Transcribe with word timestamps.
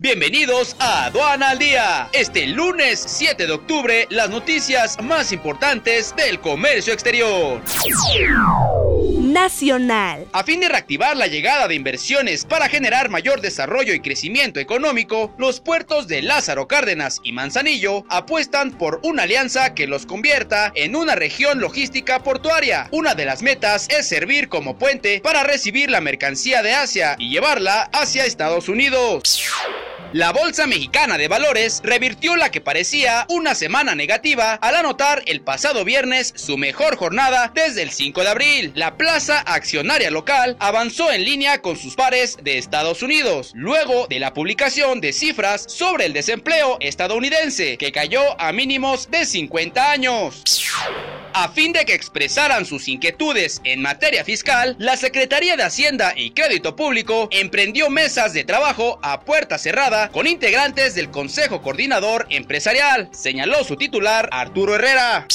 Bienvenidos 0.00 0.76
a 0.78 1.06
Aduana 1.06 1.50
al 1.50 1.58
Día. 1.58 2.08
Este 2.12 2.46
lunes 2.46 3.02
7 3.04 3.48
de 3.48 3.52
octubre, 3.52 4.06
las 4.10 4.30
noticias 4.30 4.96
más 5.02 5.32
importantes 5.32 6.14
del 6.14 6.38
comercio 6.38 6.92
exterior. 6.92 7.60
Nacional. 9.18 10.28
A 10.32 10.44
fin 10.44 10.60
de 10.60 10.68
reactivar 10.68 11.16
la 11.16 11.26
llegada 11.26 11.66
de 11.66 11.74
inversiones 11.74 12.44
para 12.44 12.68
generar 12.68 13.08
mayor 13.08 13.40
desarrollo 13.40 13.92
y 13.92 13.98
crecimiento 13.98 14.60
económico, 14.60 15.34
los 15.36 15.58
puertos 15.58 16.06
de 16.06 16.22
Lázaro 16.22 16.68
Cárdenas 16.68 17.20
y 17.24 17.32
Manzanillo 17.32 18.04
apuestan 18.08 18.78
por 18.78 19.00
una 19.02 19.24
alianza 19.24 19.74
que 19.74 19.88
los 19.88 20.06
convierta 20.06 20.70
en 20.76 20.94
una 20.94 21.16
región 21.16 21.58
logística 21.58 22.22
portuaria. 22.22 22.86
Una 22.92 23.16
de 23.16 23.24
las 23.24 23.42
metas 23.42 23.88
es 23.90 24.06
servir 24.06 24.48
como 24.48 24.78
puente 24.78 25.20
para 25.24 25.42
recibir 25.42 25.90
la 25.90 26.00
mercancía 26.00 26.62
de 26.62 26.74
Asia 26.74 27.16
y 27.18 27.30
llevarla 27.30 27.90
hacia 27.92 28.26
Estados 28.26 28.68
Unidos. 28.68 29.42
La 30.14 30.32
Bolsa 30.32 30.66
Mexicana 30.66 31.18
de 31.18 31.28
Valores 31.28 31.82
revirtió 31.84 32.34
la 32.36 32.50
que 32.50 32.62
parecía 32.62 33.26
una 33.28 33.54
semana 33.54 33.94
negativa 33.94 34.54
al 34.54 34.74
anotar 34.74 35.22
el 35.26 35.42
pasado 35.42 35.84
viernes 35.84 36.32
su 36.34 36.56
mejor 36.56 36.96
jornada 36.96 37.52
desde 37.54 37.82
el 37.82 37.90
5 37.90 38.22
de 38.22 38.28
abril. 38.28 38.72
La 38.74 38.96
plaza 38.96 39.40
accionaria 39.40 40.10
local 40.10 40.56
avanzó 40.60 41.12
en 41.12 41.26
línea 41.26 41.60
con 41.60 41.76
sus 41.76 41.94
pares 41.94 42.38
de 42.42 42.56
Estados 42.56 43.02
Unidos, 43.02 43.52
luego 43.54 44.06
de 44.06 44.18
la 44.18 44.32
publicación 44.32 45.02
de 45.02 45.12
cifras 45.12 45.66
sobre 45.68 46.06
el 46.06 46.14
desempleo 46.14 46.78
estadounidense, 46.80 47.76
que 47.76 47.92
cayó 47.92 48.40
a 48.40 48.50
mínimos 48.52 49.10
de 49.10 49.26
50 49.26 49.90
años. 49.90 50.42
A 51.40 51.48
fin 51.50 51.72
de 51.72 51.84
que 51.84 51.94
expresaran 51.94 52.66
sus 52.66 52.88
inquietudes 52.88 53.60
en 53.62 53.80
materia 53.80 54.24
fiscal, 54.24 54.74
la 54.80 54.96
Secretaría 54.96 55.56
de 55.56 55.62
Hacienda 55.62 56.12
y 56.16 56.32
Crédito 56.32 56.74
Público 56.74 57.28
emprendió 57.30 57.90
mesas 57.90 58.32
de 58.32 58.42
trabajo 58.42 58.98
a 59.02 59.20
puerta 59.20 59.56
cerrada 59.56 60.08
con 60.08 60.26
integrantes 60.26 60.96
del 60.96 61.12
Consejo 61.12 61.62
Coordinador 61.62 62.26
Empresarial, 62.28 63.08
señaló 63.12 63.62
su 63.62 63.76
titular 63.76 64.28
Arturo 64.32 64.74
Herrera. 64.74 65.28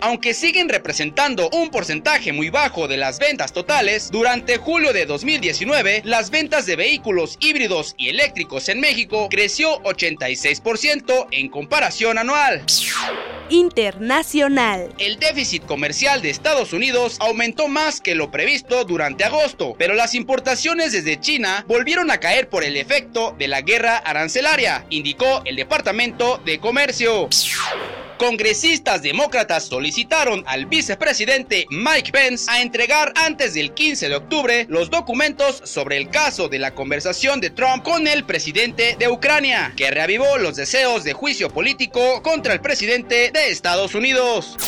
Aunque 0.00 0.32
siguen 0.32 0.70
representando 0.70 1.50
un 1.52 1.68
porcentaje 1.68 2.32
muy 2.32 2.48
bajo 2.48 2.88
de 2.88 2.96
las 2.96 3.18
ventas 3.18 3.52
totales, 3.52 4.10
durante 4.10 4.56
julio 4.56 4.94
de 4.94 5.04
2019 5.04 6.00
las 6.06 6.30
ventas 6.30 6.64
de 6.64 6.76
vehículos 6.76 7.36
híbridos 7.40 7.94
y 7.98 8.08
eléctricos 8.08 8.70
en 8.70 8.80
México 8.80 9.28
creció 9.30 9.82
86% 9.82 11.26
en 11.30 11.50
comparación 11.50 12.16
anual. 12.16 12.64
Internacional. 13.50 14.94
El 14.98 15.18
déficit 15.18 15.64
comercial 15.66 16.22
de 16.22 16.30
Estados 16.30 16.72
Unidos 16.72 17.16
aumentó 17.20 17.68
más 17.68 18.00
que 18.00 18.14
lo 18.14 18.30
previsto 18.30 18.84
durante 18.84 19.24
agosto, 19.24 19.74
pero 19.78 19.94
las 19.94 20.14
importaciones 20.14 20.92
desde 20.92 21.20
China 21.20 21.64
volvieron 21.68 22.10
a 22.10 22.18
caer 22.18 22.48
por 22.48 22.64
el 22.64 22.76
efecto 22.76 23.34
de 23.38 23.48
la 23.48 23.60
guerra 23.60 23.96
arancelaria, 23.98 24.86
indicó 24.90 25.42
el 25.44 25.56
Departamento 25.56 26.40
de 26.44 26.58
Comercio. 26.58 27.28
Congresistas 28.20 29.00
demócratas 29.00 29.64
solicitaron 29.64 30.44
al 30.46 30.66
vicepresidente 30.66 31.66
Mike 31.70 32.12
Pence 32.12 32.50
a 32.50 32.60
entregar 32.60 33.14
antes 33.16 33.54
del 33.54 33.72
15 33.72 34.10
de 34.10 34.16
octubre 34.16 34.66
los 34.68 34.90
documentos 34.90 35.62
sobre 35.64 35.96
el 35.96 36.10
caso 36.10 36.50
de 36.50 36.58
la 36.58 36.74
conversación 36.74 37.40
de 37.40 37.48
Trump 37.48 37.82
con 37.82 38.06
el 38.06 38.26
presidente 38.26 38.94
de 38.98 39.08
Ucrania, 39.08 39.72
que 39.74 39.90
reavivó 39.90 40.36
los 40.36 40.56
deseos 40.56 41.02
de 41.02 41.14
juicio 41.14 41.48
político 41.48 42.20
contra 42.22 42.52
el 42.52 42.60
presidente 42.60 43.30
de 43.32 43.48
Estados 43.48 43.94
Unidos. 43.94 44.58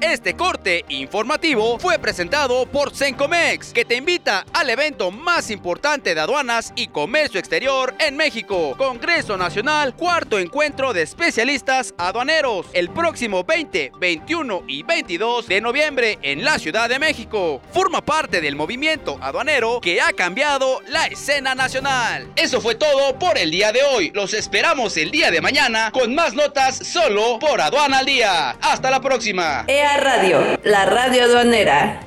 Este 0.00 0.34
corte 0.34 0.84
informativo 0.88 1.78
fue 1.78 1.98
presentado 1.98 2.66
por 2.66 2.94
Sencomex, 2.94 3.72
que 3.72 3.84
te 3.84 3.96
invita 3.96 4.44
al 4.52 4.68
evento 4.70 5.10
más 5.10 5.50
importante 5.50 6.14
de 6.14 6.20
aduanas 6.20 6.72
y 6.76 6.88
comercio 6.88 7.40
exterior 7.40 7.94
en 7.98 8.16
México, 8.16 8.74
Congreso 8.76 9.36
Nacional, 9.36 9.94
cuarto 9.94 10.38
encuentro 10.38 10.92
de 10.92 11.02
especialistas 11.02 11.94
aduaneros, 11.96 12.66
el 12.72 12.90
próximo 12.90 13.44
20, 13.44 13.92
21 13.98 14.64
y 14.68 14.82
22 14.82 15.46
de 15.46 15.60
noviembre 15.60 16.18
en 16.22 16.44
la 16.44 16.58
Ciudad 16.58 16.88
de 16.88 16.98
México. 16.98 17.60
Forma 17.72 18.04
parte 18.04 18.40
del 18.40 18.56
movimiento 18.56 19.18
aduanero 19.20 19.80
que 19.80 20.00
ha 20.00 20.12
cambiado 20.12 20.80
la 20.88 21.06
escena 21.06 21.54
nacional. 21.54 22.30
Eso 22.36 22.60
fue 22.60 22.74
todo 22.74 23.18
por 23.18 23.38
el 23.38 23.50
día 23.50 23.72
de 23.72 23.82
hoy. 23.82 24.10
Los 24.14 24.34
esperamos 24.34 24.96
el 24.96 25.10
día 25.10 25.30
de 25.30 25.40
mañana 25.40 25.90
con 25.92 26.14
más 26.14 26.34
notas 26.34 26.76
solo 26.76 27.38
por 27.38 27.60
Aduana 27.60 27.98
al 27.98 28.06
Día. 28.06 28.50
Hasta 28.60 28.90
la 28.90 29.00
próxima. 29.00 29.64
Radio, 29.84 30.40
la 30.64 30.86
radio 30.86 31.24
aduanera. 31.24 32.00